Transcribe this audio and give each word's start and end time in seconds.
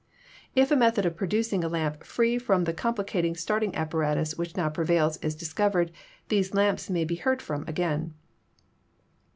If 0.55 0.71
a 0.71 0.75
method 0.75 1.05
of 1.05 1.15
producing 1.15 1.63
a 1.63 1.69
lamp 1.69 2.03
free 2.03 2.39
from 2.39 2.63
the 2.63 2.73
complicated 2.73 3.37
starting 3.37 3.75
apparatus 3.75 4.35
which 4.35 4.57
now 4.57 4.67
prevails 4.67 5.17
is 5.17 5.35
discovered, 5.35 5.91
these 6.27 6.55
lamps 6.55 6.89
may 6.89 7.05
be 7.05 7.17
heard 7.17 7.39
from 7.39 7.63
again. 7.67 8.15